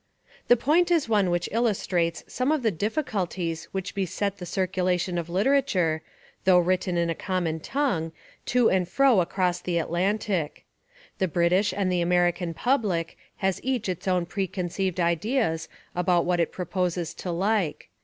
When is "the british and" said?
11.19-11.91